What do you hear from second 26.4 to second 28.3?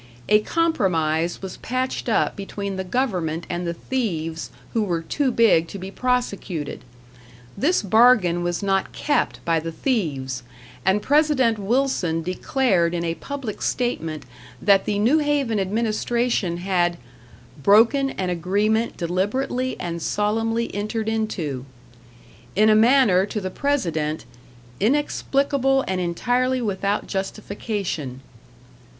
without justification."